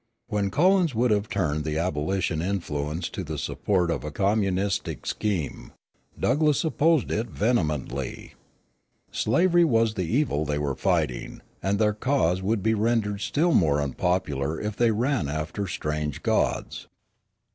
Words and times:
When 0.29 0.49
Collins 0.49 0.95
would 0.95 1.11
have 1.11 1.29
turned 1.29 1.63
the 1.63 1.77
abolition 1.77 2.41
influence 2.41 3.07
to 3.09 3.23
the 3.23 3.37
support 3.37 3.91
of 3.91 4.03
a 4.03 4.09
communistic 4.09 5.05
scheme, 5.05 5.73
Douglass 6.19 6.63
opposed 6.65 7.11
it 7.11 7.27
vehemently. 7.27 8.33
Slavery 9.11 9.63
was 9.63 9.93
the 9.93 10.05
evil 10.05 10.43
they 10.43 10.57
were 10.57 10.73
fighting, 10.73 11.41
and 11.61 11.77
their 11.77 11.93
cause 11.93 12.41
would 12.41 12.63
be 12.63 12.73
rendered 12.73 13.21
still 13.21 13.53
more 13.53 13.79
unpopular 13.79 14.59
if 14.59 14.75
they 14.75 14.89
ran 14.89 15.29
after 15.29 15.67
strange 15.67 16.23
gods. 16.23 16.87